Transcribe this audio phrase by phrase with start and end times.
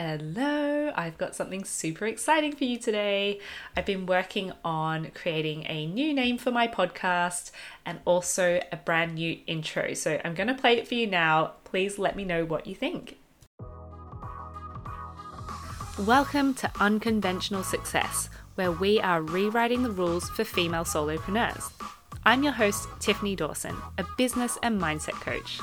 [0.00, 3.40] Hello, I've got something super exciting for you today.
[3.76, 7.50] I've been working on creating a new name for my podcast
[7.84, 9.94] and also a brand new intro.
[9.94, 11.54] So I'm going to play it for you now.
[11.64, 13.18] Please let me know what you think.
[16.06, 21.72] Welcome to Unconventional Success, where we are rewriting the rules for female solopreneurs.
[22.24, 25.58] I'm your host, Tiffany Dawson, a business and mindset coach.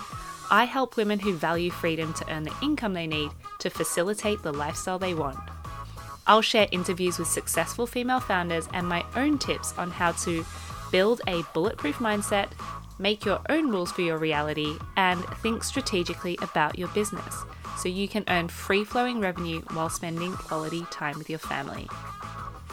[0.51, 4.53] I help women who value freedom to earn the income they need to facilitate the
[4.53, 5.39] lifestyle they want.
[6.27, 10.45] I'll share interviews with successful female founders and my own tips on how to
[10.91, 12.49] build a bulletproof mindset,
[12.99, 17.43] make your own rules for your reality, and think strategically about your business
[17.77, 21.87] so you can earn free flowing revenue while spending quality time with your family.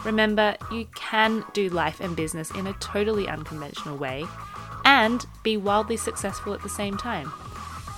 [0.05, 4.25] Remember, you can do life and business in a totally unconventional way
[4.85, 7.31] and be wildly successful at the same time.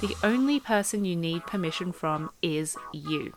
[0.01, 3.33] The only person you need permission from is you.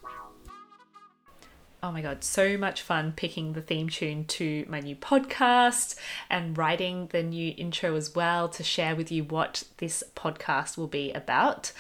[1.81, 5.95] Oh my god, so much fun picking the theme tune to my new podcast
[6.29, 10.89] and writing the new intro as well to share with you what this podcast will
[10.89, 11.71] be about.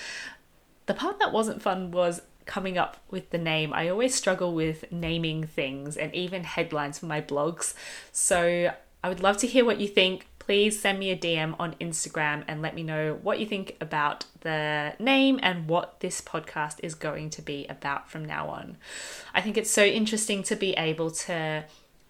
[0.86, 3.72] The part that wasn't fun was coming up with the name.
[3.74, 7.74] I always struggle with naming things and even headlines for my blogs.
[8.12, 11.74] So I would love to hear what you think please send me a DM on
[11.74, 16.76] Instagram and let me know what you think about the name and what this podcast
[16.82, 18.78] is going to be about from now on.
[19.34, 21.64] I think it's so interesting to be able to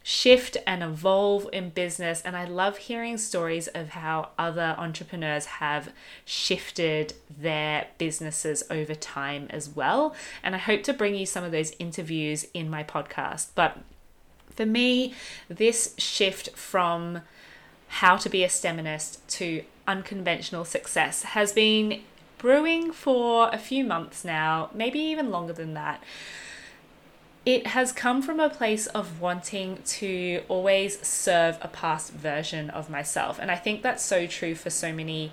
[0.05, 2.23] shift and evolve in business.
[2.23, 5.93] And I love hearing stories of how other entrepreneurs have
[6.25, 10.15] shifted their businesses over time as well.
[10.45, 13.49] And I hope to bring you some of those interviews in my podcast.
[13.57, 13.79] But
[14.55, 15.15] for me,
[15.49, 17.23] this shift from
[17.89, 22.03] how to be a STEMinist to unconventional success has been
[22.37, 26.03] brewing for a few months now, maybe even longer than that.
[27.45, 32.91] It has come from a place of wanting to always serve a past version of
[32.91, 33.39] myself.
[33.41, 35.33] And I think that's so true for so many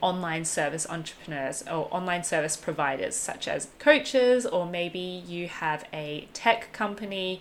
[0.00, 6.28] online service entrepreneurs or online service providers, such as coaches, or maybe you have a
[6.32, 7.40] tech company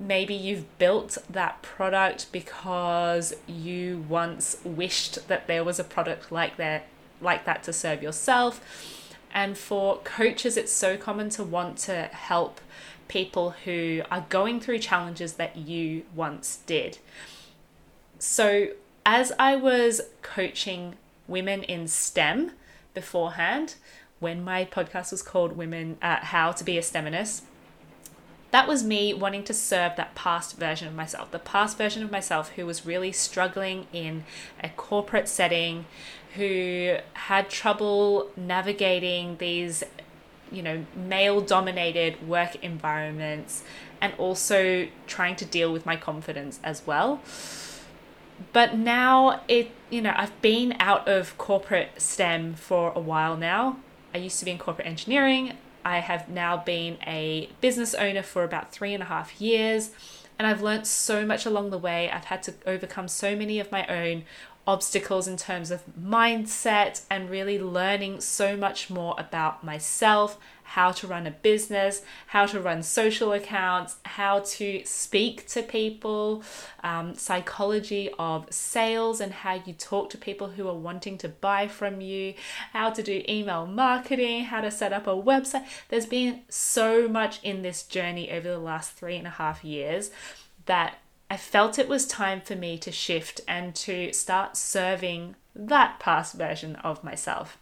[0.00, 6.56] maybe you've built that product because you once wished that there was a product like
[6.56, 6.86] that
[7.20, 8.60] like that to serve yourself.
[9.34, 12.60] And for coaches it's so common to want to help
[13.08, 16.98] people who are going through challenges that you once did.
[18.18, 18.68] So
[19.08, 20.94] as i was coaching
[21.26, 22.52] women in stem
[22.92, 23.74] beforehand
[24.20, 27.40] when my podcast was called women uh, how to be a steminist
[28.50, 32.10] that was me wanting to serve that past version of myself, the past version of
[32.10, 34.24] myself who was really struggling in
[34.62, 35.84] a corporate setting,
[36.34, 39.84] who had trouble navigating these,
[40.50, 43.62] you know, male dominated work environments
[44.00, 47.20] and also trying to deal with my confidence as well.
[48.52, 53.78] But now it, you know, I've been out of corporate STEM for a while now.
[54.14, 55.54] I used to be in corporate engineering.
[55.88, 59.90] I have now been a business owner for about three and a half years,
[60.38, 62.10] and I've learned so much along the way.
[62.10, 64.24] I've had to overcome so many of my own
[64.66, 70.36] obstacles in terms of mindset and really learning so much more about myself
[70.68, 76.42] how to run a business, how to run social accounts, how to speak to people,
[76.84, 81.66] um, psychology of sales and how you talk to people who are wanting to buy
[81.66, 82.34] from you,
[82.74, 85.66] how to do email marketing, how to set up a website.
[85.88, 90.10] There's been so much in this journey over the last three and a half years
[90.66, 90.98] that
[91.30, 96.34] I felt it was time for me to shift and to start serving that past
[96.34, 97.56] version of myself.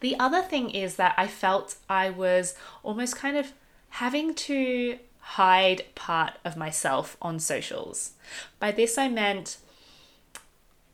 [0.00, 3.52] The other thing is that I felt I was almost kind of
[3.90, 8.12] having to hide part of myself on socials.
[8.58, 9.58] By this, I meant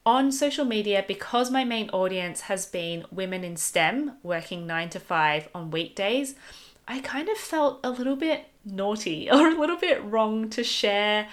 [0.05, 5.01] on social media, because my main audience has been women in STEM working nine to
[5.01, 6.37] five on weekdays,
[6.87, 11.29] I kind of felt a little bit naughty or a little bit wrong to share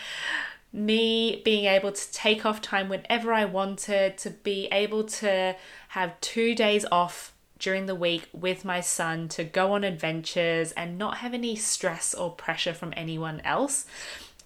[0.71, 5.55] me being able to take off time whenever I wanted, to be able to
[5.89, 7.32] have two days off
[7.63, 12.13] during the week with my son to go on adventures and not have any stress
[12.13, 13.85] or pressure from anyone else.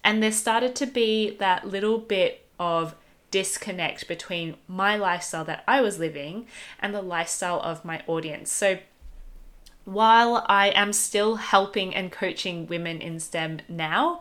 [0.04, 2.94] And there started to be that little bit of
[3.32, 6.46] disconnect between my lifestyle that I was living
[6.78, 8.52] and the lifestyle of my audience.
[8.52, 8.78] So
[9.84, 14.20] while I am still helping and coaching women in STEM now,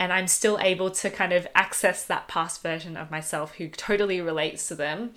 [0.00, 4.22] and I'm still able to kind of access that past version of myself who totally
[4.22, 5.10] relates to them,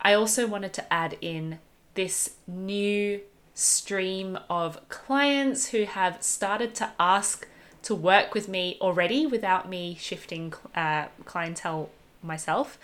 [0.00, 1.58] I also wanted to add in
[1.96, 3.20] this new
[3.54, 7.48] stream of clients who have started to ask
[7.82, 11.90] to work with me already without me shifting uh, clientele
[12.22, 12.78] myself.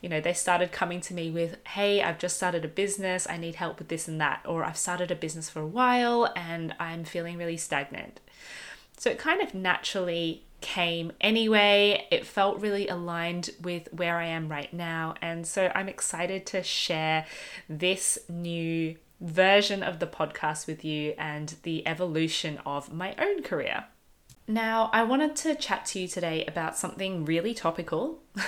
[0.00, 3.36] You know, they started coming to me with, hey, I've just started a business, I
[3.36, 6.74] need help with this and that, or I've started a business for a while and
[6.78, 8.20] I'm feeling really stagnant.
[8.98, 12.06] So it kind of naturally came anyway.
[12.10, 15.14] It felt really aligned with where I am right now.
[15.20, 17.26] And so I'm excited to share
[17.68, 23.84] this new version of the podcast with you and the evolution of my own career.
[24.48, 28.22] Now, I wanted to chat to you today about something really topical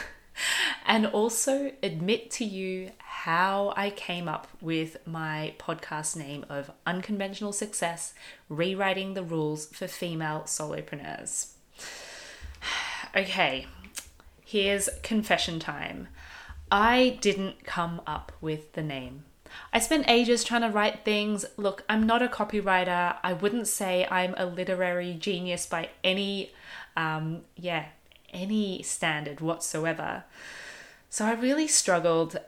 [0.86, 7.52] and also admit to you how I came up with my podcast name of Unconventional
[7.52, 8.12] Success
[8.48, 11.53] Rewriting the Rules for Female Solopreneurs.
[13.16, 13.66] Okay,
[14.44, 16.08] here's confession time.
[16.70, 19.24] I didn't come up with the name.
[19.72, 21.44] I spent ages trying to write things.
[21.56, 23.16] Look, I'm not a copywriter.
[23.22, 26.52] I wouldn't say I'm a literary genius by any,
[26.96, 27.86] um, yeah,
[28.32, 30.24] any standard whatsoever.
[31.10, 32.38] So I really struggled.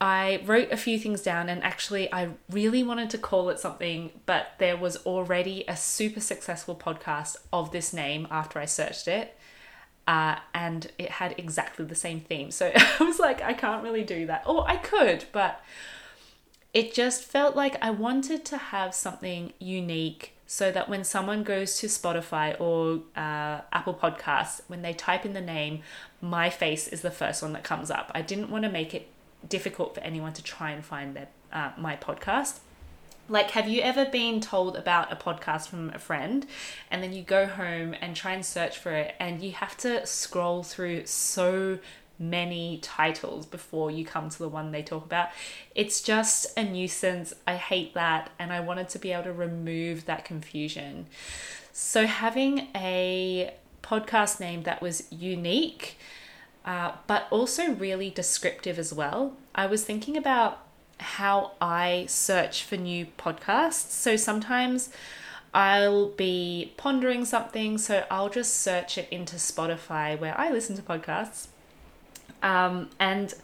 [0.00, 4.10] I wrote a few things down and actually I really wanted to call it something,
[4.26, 9.38] but there was already a super successful podcast of this name after I searched it.
[10.06, 12.50] Uh, and it had exactly the same theme.
[12.50, 12.70] So
[13.00, 14.44] I was like, I can't really do that.
[14.46, 15.62] Or I could, but
[16.74, 21.78] it just felt like I wanted to have something unique so that when someone goes
[21.78, 25.80] to Spotify or uh, Apple Podcasts, when they type in the name,
[26.20, 28.10] my face is the first one that comes up.
[28.14, 29.08] I didn't want to make it
[29.48, 32.58] difficult for anyone to try and find their, uh, my podcast.
[33.28, 36.46] Like, have you ever been told about a podcast from a friend
[36.90, 40.06] and then you go home and try and search for it and you have to
[40.06, 41.78] scroll through so
[42.18, 45.30] many titles before you come to the one they talk about.
[45.74, 47.34] It's just a nuisance.
[47.46, 48.30] I hate that.
[48.38, 51.06] And I wanted to be able to remove that confusion.
[51.72, 55.96] So, having a podcast name that was unique,
[56.64, 60.63] uh, but also really descriptive as well, I was thinking about
[60.98, 63.90] how I search for new podcasts.
[63.90, 64.90] So, sometimes
[65.54, 70.82] I'll be pondering something, so I'll just search it into Spotify where I listen to
[70.82, 71.46] podcasts
[72.42, 73.34] um, and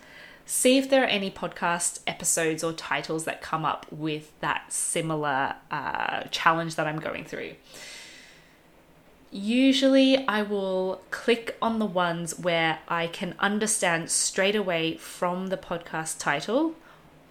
[0.45, 5.55] see if there are any podcast episodes or titles that come up with that similar
[5.71, 7.53] uh, challenge that I'm going through.
[9.31, 15.57] Usually, I will click on the ones where I can understand straight away from the
[15.57, 16.75] podcast title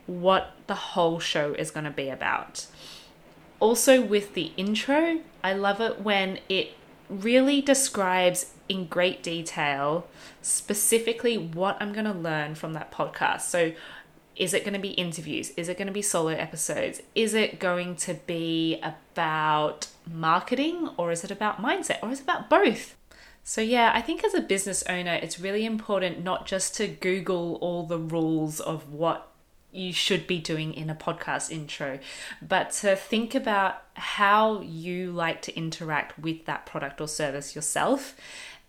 [0.10, 2.66] what the whole show is going to be about.
[3.60, 6.72] Also, with the intro, I love it when it
[7.10, 10.08] really describes in great detail
[10.42, 13.42] specifically what I'm going to learn from that podcast.
[13.42, 13.74] So,
[14.36, 15.50] is it going to be interviews?
[15.58, 17.02] Is it going to be solo episodes?
[17.14, 22.24] Is it going to be about marketing or is it about mindset or is it
[22.24, 22.96] about both?
[23.44, 27.56] So, yeah, I think as a business owner, it's really important not just to Google
[27.56, 29.29] all the rules of what
[29.71, 32.00] you should be doing in a podcast intro,
[32.42, 38.16] but to think about how you like to interact with that product or service yourself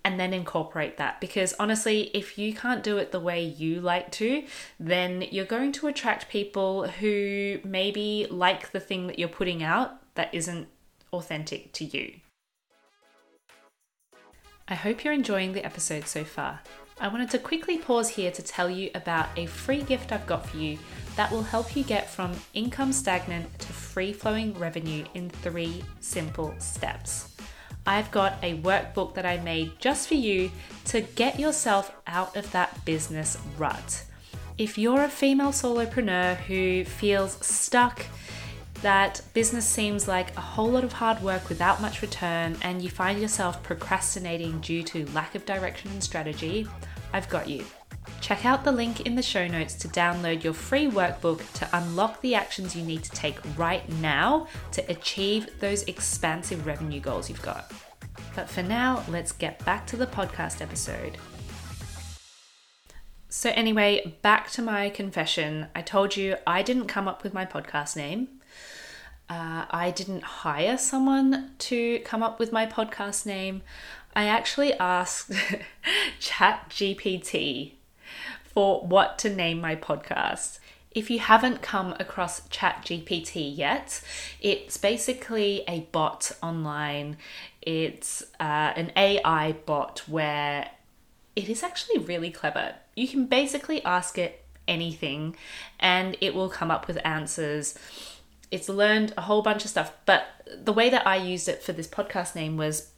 [0.05, 1.20] and then incorporate that.
[1.20, 4.44] Because honestly, if you can't do it the way you like to,
[4.79, 10.14] then you're going to attract people who maybe like the thing that you're putting out
[10.14, 10.69] that isn't
[11.12, 12.14] authentic to you.
[14.69, 16.60] I hope you're enjoying the episode so far.
[17.03, 20.47] I wanted to quickly pause here to tell you about a free gift I've got
[20.47, 20.79] for you
[21.17, 26.55] that will help you get from income stagnant to free flowing revenue in three simple
[26.59, 27.35] steps.
[27.87, 30.51] I've got a workbook that I made just for you
[30.87, 34.05] to get yourself out of that business rut.
[34.59, 38.05] If you're a female solopreneur who feels stuck,
[38.82, 42.89] that business seems like a whole lot of hard work without much return, and you
[42.89, 46.67] find yourself procrastinating due to lack of direction and strategy,
[47.13, 47.65] I've got you.
[48.20, 52.20] Check out the link in the show notes to download your free workbook to unlock
[52.20, 57.43] the actions you need to take right now to achieve those expansive revenue goals you've
[57.43, 57.72] got.
[58.34, 61.19] But for now, let's get back to the podcast episode.
[63.29, 65.69] So, anyway, back to my confession.
[65.75, 68.40] I told you I didn't come up with my podcast name.
[69.31, 73.63] Uh, I didn't hire someone to come up with my podcast name.
[74.15, 75.31] I actually asked
[76.20, 77.75] ChatGPT
[78.43, 80.58] for what to name my podcast.
[80.91, 84.03] If you haven't come across ChatGPT yet,
[84.41, 87.17] it's basically a bot online.
[87.63, 90.70] It's uh, an AI bot where
[91.37, 92.75] it is actually really clever.
[92.96, 95.37] You can basically ask it anything
[95.79, 97.79] and it will come up with answers
[98.51, 99.93] it's learned a whole bunch of stuff.
[100.07, 100.27] But
[100.65, 102.91] the way that I used it for this podcast name was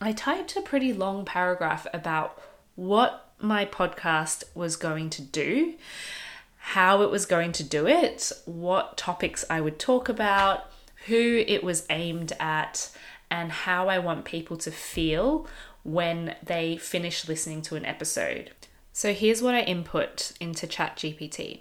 [0.00, 2.40] I typed a pretty long paragraph about
[2.74, 5.74] what my podcast was going to do,
[6.56, 10.70] how it was going to do it, what topics I would talk about,
[11.06, 12.90] who it was aimed at,
[13.30, 15.46] and how I want people to feel
[15.82, 18.50] when they finish listening to an episode.
[18.92, 21.60] So here's what I input into ChatGPT.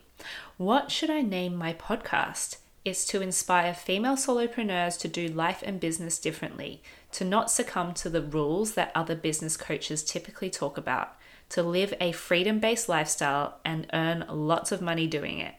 [0.58, 2.58] What should I name my podcast?
[2.90, 6.82] It's to inspire female solopreneurs to do life and business differently,
[7.12, 11.16] to not succumb to the rules that other business coaches typically talk about,
[11.50, 15.54] to live a freedom based lifestyle and earn lots of money doing it.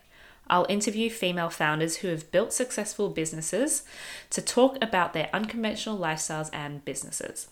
[0.49, 3.84] I'll interview female founders who have built successful businesses
[4.30, 7.46] to talk about their unconventional lifestyles and businesses.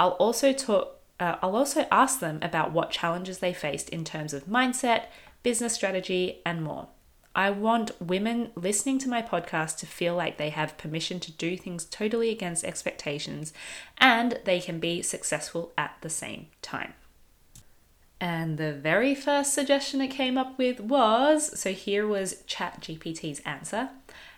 [0.00, 4.32] I'll also talk uh, I'll also ask them about what challenges they faced in terms
[4.32, 5.06] of mindset,
[5.42, 6.88] business strategy, and more.
[7.34, 11.56] I want women listening to my podcast to feel like they have permission to do
[11.56, 13.52] things totally against expectations
[13.98, 16.94] and they can be successful at the same time.
[18.20, 23.90] And the very first suggestion it came up with was so here was ChatGPT's answer.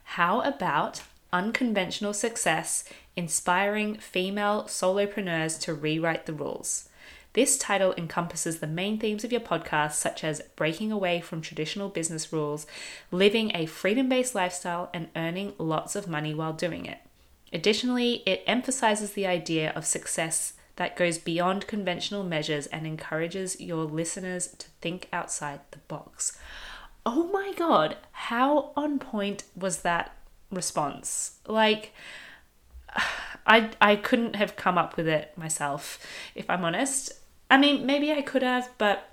[0.04, 2.84] How about unconventional success
[3.16, 6.89] inspiring female solopreneurs to rewrite the rules?
[7.32, 11.88] This title encompasses the main themes of your podcast, such as breaking away from traditional
[11.88, 12.66] business rules,
[13.12, 16.98] living a freedom based lifestyle, and earning lots of money while doing it.
[17.52, 23.84] Additionally, it emphasizes the idea of success that goes beyond conventional measures and encourages your
[23.84, 26.36] listeners to think outside the box.
[27.06, 30.16] Oh my god, how on point was that
[30.50, 31.38] response?
[31.46, 31.92] Like,
[33.46, 37.12] I, I couldn't have come up with it myself, if I'm honest.
[37.50, 39.12] I mean, maybe I could have, but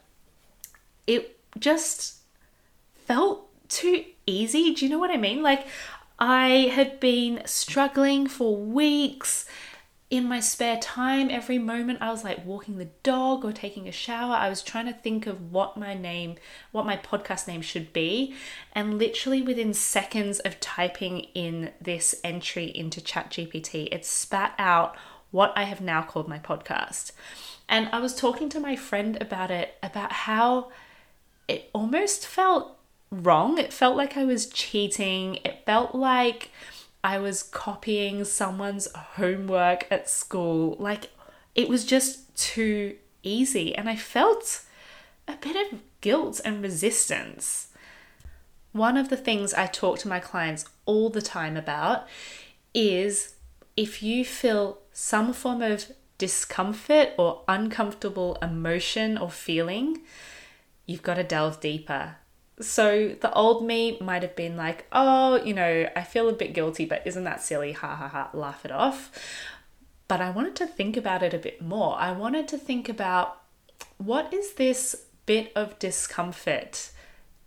[1.07, 2.17] it just
[2.95, 4.73] felt too easy.
[4.73, 5.41] Do you know what I mean?
[5.41, 5.65] Like,
[6.19, 9.45] I had been struggling for weeks
[10.09, 13.91] in my spare time, every moment I was like walking the dog or taking a
[13.91, 16.35] shower, I was trying to think of what my name,
[16.71, 18.33] what my podcast name should be.
[18.71, 24.95] And literally within seconds of typing in this entry into ChatGPT, it spat out
[25.37, 27.11] what I have now called my podcast.
[27.69, 30.71] And I was talking to my friend about it, about how
[31.47, 32.75] it almost felt
[33.11, 33.59] wrong.
[33.59, 35.35] It felt like I was cheating.
[35.45, 36.49] It felt like
[37.03, 40.75] I was copying someone's homework at school.
[40.79, 41.11] Like
[41.53, 43.75] it was just too easy.
[43.75, 44.63] And I felt
[45.27, 47.67] a bit of guilt and resistance.
[48.71, 52.07] One of the things I talk to my clients all the time about
[52.73, 53.35] is
[53.75, 60.01] if you feel some form of discomfort or uncomfortable emotion or feeling,
[60.87, 62.15] you've got to delve deeper.
[62.59, 66.55] So the old me might have been like, oh, you know, I feel a bit
[66.55, 67.73] guilty, but isn't that silly?
[67.73, 69.11] Ha ha ha, laugh it off.
[70.07, 71.95] But I wanted to think about it a bit more.
[71.99, 73.43] I wanted to think about
[73.97, 76.89] what is this bit of discomfort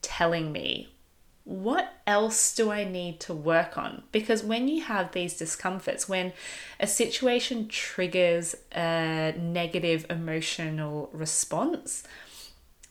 [0.02, 0.94] telling me?
[1.44, 4.02] What else do I need to work on?
[4.12, 6.32] Because when you have these discomforts, when
[6.78, 12.04] a situation triggers a negative emotional response,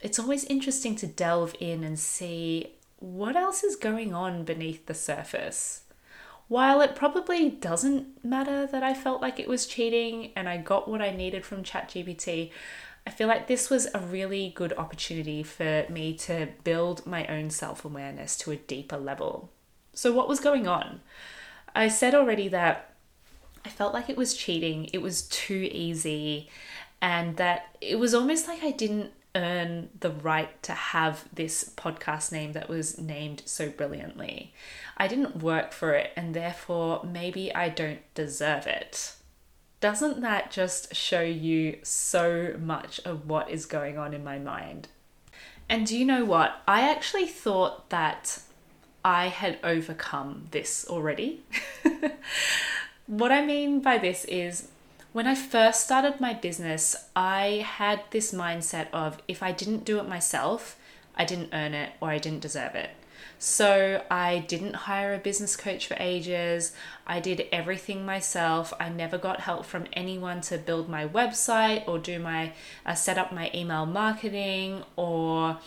[0.02, 4.94] it's always interesting to delve in and see what else is going on beneath the
[4.94, 5.84] surface.
[6.48, 10.88] While it probably doesn't matter that I felt like it was cheating and I got
[10.88, 12.52] what I needed from ChatGPT,
[13.10, 17.50] I feel like this was a really good opportunity for me to build my own
[17.50, 19.50] self awareness to a deeper level.
[19.96, 21.00] So, what was going on?
[21.74, 22.94] I said already that
[23.66, 26.52] I felt like it was cheating, it was too easy,
[27.02, 32.32] and that it was almost like I didn't earn the right to have this podcast
[32.32, 34.54] name that was named so brilliantly.
[34.98, 39.16] I didn't work for it, and therefore maybe I don't deserve it.
[39.82, 44.90] Doesn't that just show you so much of what is going on in my mind?
[45.70, 46.62] And do you know what?
[46.68, 48.42] I actually thought that
[49.06, 51.44] I had overcome this already.
[53.08, 54.68] what I mean by this is
[55.14, 60.00] when I first started my business, I had this mindset of if I didn't do
[60.00, 60.78] it myself,
[61.16, 62.92] I didn't earn it or I didn't deserve it.
[63.38, 66.74] So I didn't hire a business coach for ages.
[67.08, 68.74] I did everything myself.
[68.80, 72.54] I never got help from anyone to build my website or do my
[72.86, 75.58] uh, set up my email marketing or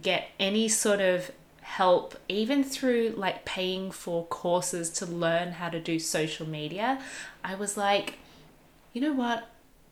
[0.00, 1.30] get any sort of
[1.62, 7.02] help even through like paying for courses to learn how to do social media.
[7.42, 8.18] I was like
[8.96, 9.48] you know what?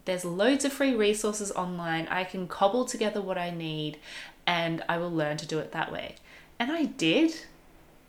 [0.06, 2.08] There's loads of free resources online.
[2.08, 3.98] I can cobble together what I need
[4.46, 6.14] and I will learn to do it that way.
[6.58, 7.34] And I did,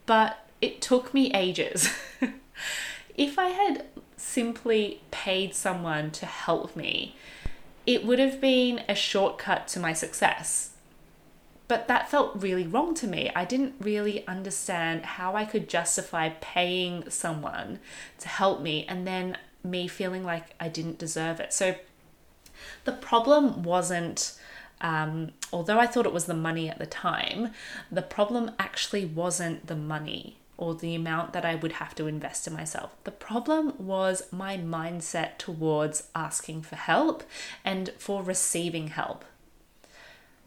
[0.05, 1.89] but it took me ages.
[3.17, 3.85] if I had
[4.17, 7.15] simply paid someone to help me,
[7.85, 10.71] it would have been a shortcut to my success.
[11.67, 13.31] But that felt really wrong to me.
[13.35, 17.79] I didn't really understand how I could justify paying someone
[18.19, 21.53] to help me and then me feeling like I didn't deserve it.
[21.53, 21.75] So
[22.83, 24.33] the problem wasn't,
[24.85, 27.49] um, although I thought it was the money at the time,
[27.91, 32.45] the problem actually wasn't the money or the amount that I would have to invest
[32.45, 32.95] in myself.
[33.03, 37.23] The problem was my mindset towards asking for help
[37.65, 39.25] and for receiving help.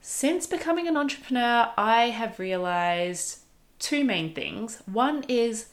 [0.00, 3.40] Since becoming an entrepreneur, I have realized
[3.80, 4.80] two main things.
[4.86, 5.66] One is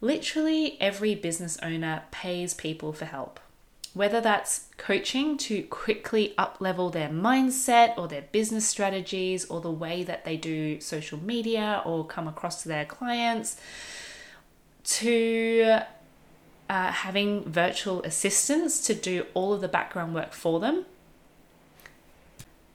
[0.00, 3.38] literally every business owner pays people for help
[3.94, 9.70] whether that's coaching to quickly up level their mindset or their business strategies or the
[9.70, 13.56] way that they do social media or come across to their clients,
[14.84, 15.80] to
[16.70, 20.84] uh, having virtual assistants to do all of the background work for them.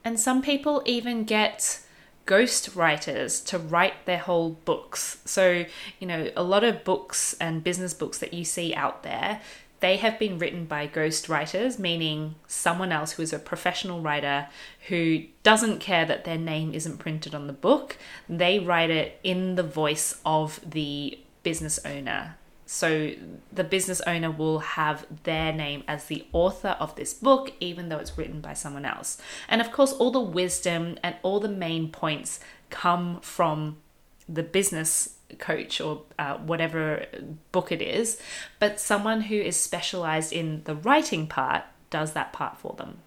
[0.03, 1.79] And some people even get
[2.25, 5.19] ghost writers to write their whole books.
[5.25, 5.65] So,
[5.99, 9.41] you know, a lot of books and business books that you see out there,
[9.83, 14.47] they have been written by ghost writers, meaning someone else who is a professional writer
[14.87, 17.97] who doesn't care that their name isn't printed on the book.
[18.29, 22.37] They write it in the voice of the business owner.
[22.65, 23.11] So
[23.51, 27.97] the business owner will have their name as the author of this book, even though
[27.97, 29.17] it's written by someone else.
[29.49, 33.82] And of course, all the wisdom and all the main points come from
[34.27, 37.05] the business coach or uh, whatever
[37.51, 38.19] book it is,
[38.59, 42.99] but someone who is specialized in the writing part does that part for them.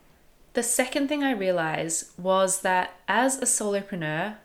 [0.54, 4.36] The second thing I realized was that as a solopreneur,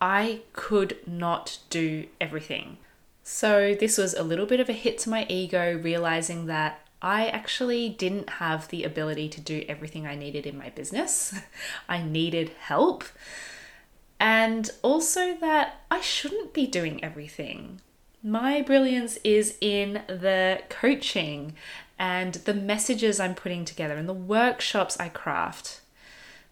[0.00, 2.78] I could not do everything.
[3.22, 7.28] So, this was a little bit of a hit to my ego, realizing that I
[7.28, 11.34] actually didn't have the ability to do everything I needed in my business.
[11.88, 13.04] I needed help
[14.22, 17.80] and also that I shouldn't be doing everything.
[18.22, 21.54] My brilliance is in the coaching
[21.98, 25.80] and the messages I'm putting together and the workshops I craft,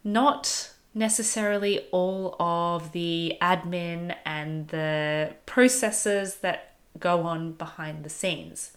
[0.02, 8.72] not necessarily all of the admin and the processes that go on behind the scenes.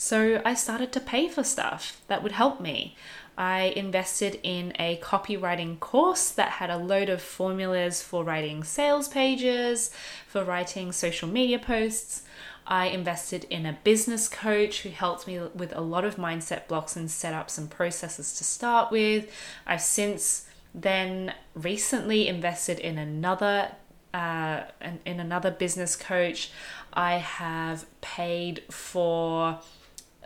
[0.00, 2.96] So I started to pay for stuff that would help me.
[3.36, 9.08] I invested in a copywriting course that had a load of formulas for writing sales
[9.08, 9.90] pages,
[10.28, 12.22] for writing social media posts.
[12.64, 16.94] I invested in a business coach who helped me with a lot of mindset blocks
[16.94, 19.28] and set up some processes to start with.
[19.66, 23.72] I've since then recently invested in another
[24.14, 24.62] uh,
[25.04, 26.52] in another business coach.
[26.92, 29.58] I have paid for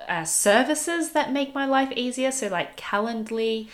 [0.08, 2.32] uh, services that make my life easier.
[2.32, 3.68] So, like Calendly,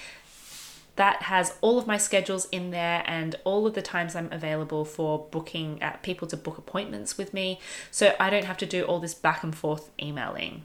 [0.97, 4.85] that has all of my schedules in there and all of the times I'm available
[4.85, 7.61] for booking uh, people to book appointments with me.
[7.91, 10.62] So, I don't have to do all this back and forth emailing.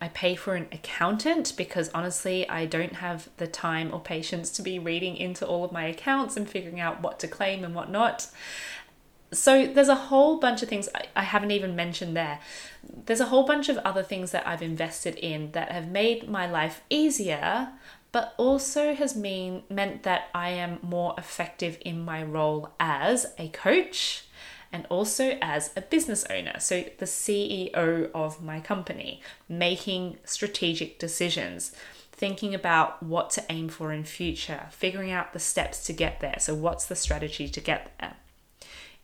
[0.00, 4.62] I pay for an accountant because honestly, I don't have the time or patience to
[4.62, 7.90] be reading into all of my accounts and figuring out what to claim and what
[7.90, 8.28] not
[9.36, 12.40] so there's a whole bunch of things I, haven't even mentioned there.
[13.04, 16.50] There's a whole bunch of other things that I've invested in that have made my
[16.50, 17.68] life easier,
[18.12, 23.48] but also has mean meant that I am more effective in my role as a
[23.48, 24.24] coach
[24.72, 26.58] and also as a business owner.
[26.58, 31.72] So the CEO of my company, making strategic decisions
[32.12, 36.36] thinking about what to aim for in future, figuring out the steps to get there.
[36.38, 38.14] So what's the strategy to get there?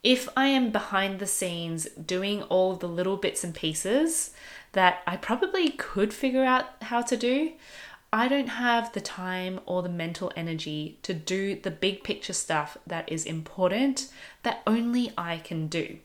[0.03, 4.31] If I am behind the scenes doing all the little bits and pieces
[4.73, 7.53] that I probably could figure out how to do,
[8.11, 12.77] I don't have the time or the mental energy to do the big picture stuff
[12.85, 14.11] that is important
[14.43, 15.97] that only I can do.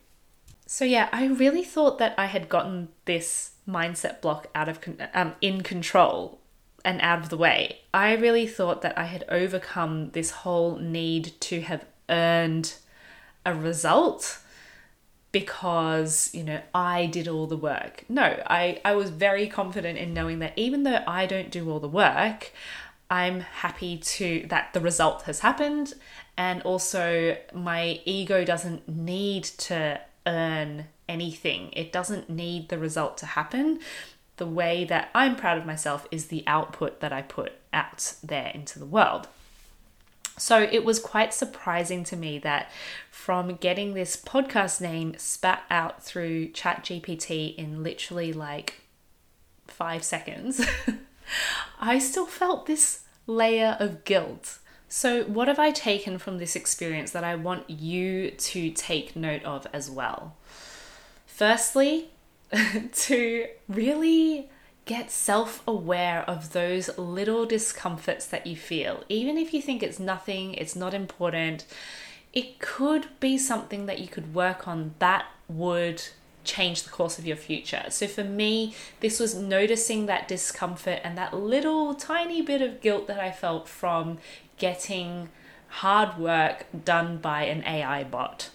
[0.64, 4.78] So yeah, I really thought that I had gotten this mindset block out of
[5.12, 6.40] um, in control
[6.84, 7.80] and out of the way.
[7.92, 12.74] I really thought that I had overcome this whole need to have earned
[13.48, 14.40] a result
[15.30, 18.04] because you know I did all the work.
[18.08, 21.80] No, I I was very confident in knowing that even though I don't do all
[21.80, 22.52] the work,
[23.10, 25.94] I'm happy to that the result has happened
[26.36, 31.70] and also my ego doesn't need to earn anything.
[31.72, 33.80] It doesn't need the result to happen.
[34.36, 38.52] The way that I'm proud of myself is the output that I put out there
[38.54, 39.28] into the world.
[40.38, 42.70] So it was quite surprising to me that
[43.10, 48.82] from getting this podcast name spat out through ChatGPT in literally like
[49.66, 50.64] five seconds,
[51.80, 54.58] I still felt this layer of guilt.
[54.88, 59.44] So, what have I taken from this experience that I want you to take note
[59.44, 60.36] of as well?
[61.26, 62.08] Firstly,
[62.92, 64.48] to really
[64.88, 69.04] get self aware of those little discomforts that you feel.
[69.08, 71.66] Even if you think it's nothing, it's not important,
[72.32, 76.02] it could be something that you could work on that would
[76.42, 77.84] change the course of your future.
[77.90, 83.06] So for me, this was noticing that discomfort and that little tiny bit of guilt
[83.08, 84.16] that I felt from
[84.56, 85.28] getting
[85.68, 88.48] hard work done by an AI bot.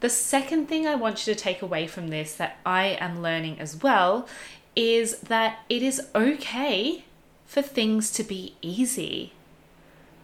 [0.00, 3.60] The second thing I want you to take away from this that I am learning
[3.60, 4.26] as well
[4.76, 7.04] is that it is okay
[7.46, 9.32] for things to be easy.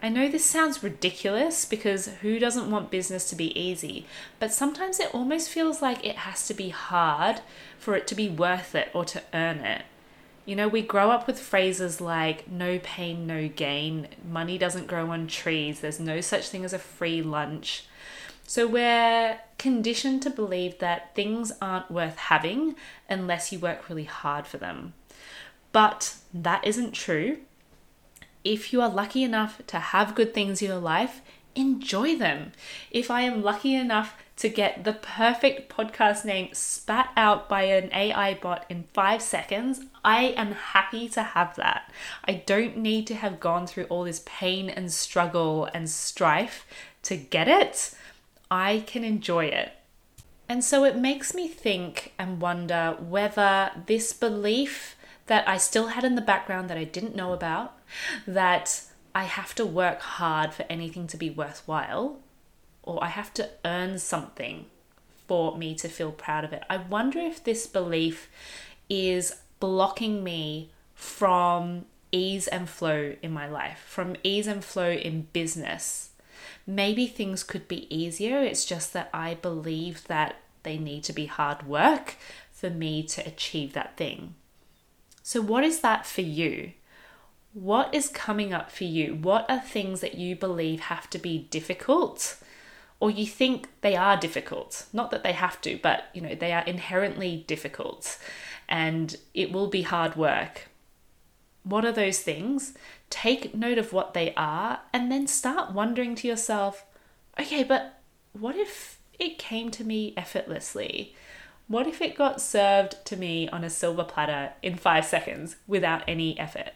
[0.03, 4.05] I know this sounds ridiculous because who doesn't want business to be easy?
[4.41, 7.41] But sometimes it almost feels like it has to be hard
[7.79, 9.83] for it to be worth it or to earn it.
[10.45, 15.09] You know, we grow up with phrases like no pain, no gain, money doesn't grow
[15.11, 17.85] on trees, there's no such thing as a free lunch.
[18.53, 22.77] So we're conditioned to believe that things aren't worth having
[23.09, 24.93] unless you work really hard for them.
[25.73, 27.39] But that isn't true.
[28.45, 31.23] If you are lucky enough to have good things in your life,
[31.55, 32.53] enjoy them.
[32.91, 37.91] If I am lucky enough to get the perfect podcast name spat out by an
[37.95, 41.91] AI bot in five seconds, I am happy to have that.
[42.27, 46.67] I don't need to have gone through all this pain and struggle and strife
[47.05, 47.95] to get it.
[48.53, 49.73] I can enjoy it.
[50.47, 54.95] And so it makes me think and wonder whether this belief
[55.27, 57.79] that I still had in the background that I didn't know about,
[58.27, 58.83] that
[59.15, 62.19] I have to work hard for anything to be worthwhile,
[62.83, 64.67] or I have to earn something
[65.27, 66.63] for me to feel proud of it.
[66.69, 68.29] I wonder if this belief
[68.91, 75.29] is blocking me from ease and flow in my life, from ease and flow in
[75.33, 76.11] business
[76.67, 78.39] maybe things could be easier.
[78.39, 82.17] It's just that I believe that they need to be hard work
[82.51, 84.35] for me to achieve that thing.
[85.23, 86.73] So, what is that for you?
[87.53, 89.15] What is coming up for you?
[89.15, 92.39] What are things that you believe have to be difficult?
[92.99, 94.87] Or you think they are difficult.
[94.93, 98.17] Not that they have to, but you know, they are inherently difficult
[98.69, 100.69] and it will be hard work.
[101.65, 102.75] What are those things?
[103.13, 106.87] Take note of what they are and then start wondering to yourself,
[107.39, 108.01] okay, but
[108.33, 111.15] what if it came to me effortlessly?
[111.69, 116.03] What if it got served to me on a silver platter in five seconds without
[116.09, 116.71] any effort?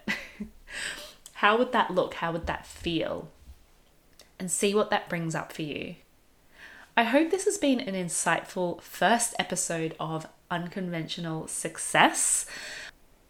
[1.32, 2.14] How would that look?
[2.14, 3.30] How would that feel?
[4.38, 5.94] And see what that brings up for you.
[6.98, 12.44] I hope this has been an insightful first episode of Unconventional Success.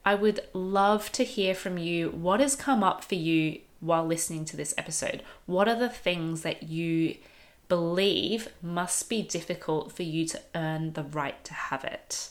[0.07, 4.45] I would love to hear from you what has come up for you while listening
[4.45, 5.25] to this episode.
[5.47, 7.16] What are the things that you
[7.69, 12.31] believe must be difficult for you to earn the right to have it?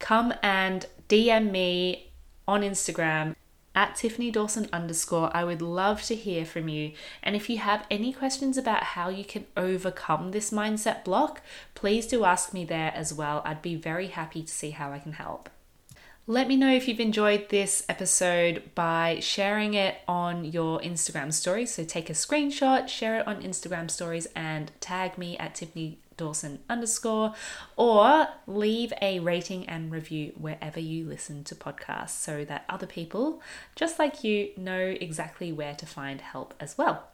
[0.00, 2.10] Come and DM me
[2.46, 3.36] on Instagram
[3.74, 5.34] at Tiffany Dawson underscore.
[5.34, 6.92] I would love to hear from you.
[7.22, 11.40] And if you have any questions about how you can overcome this mindset block,
[11.74, 13.40] please do ask me there as well.
[13.46, 15.48] I'd be very happy to see how I can help.
[16.28, 21.74] Let me know if you've enjoyed this episode by sharing it on your Instagram stories.
[21.74, 26.60] So take a screenshot, share it on Instagram stories, and tag me at Tiffany Dawson
[26.70, 27.34] underscore,
[27.76, 33.42] or leave a rating and review wherever you listen to podcasts so that other people,
[33.74, 37.08] just like you, know exactly where to find help as well.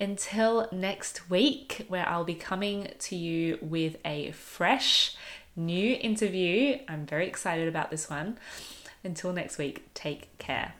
[0.00, 5.16] Until next week, where I'll be coming to you with a fresh
[5.58, 6.78] new interview.
[6.88, 8.38] I'm very excited about this one.
[9.04, 10.74] Until next week, take care.